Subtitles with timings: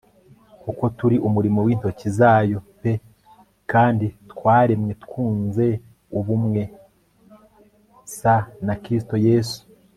[0.63, 2.81] kuko turi umurimo w intoki zayo p
[3.71, 5.67] kandi twaremwer twunze
[6.19, 6.61] ubumwe
[8.17, 8.19] s
[8.65, 9.59] na Kristo Yesu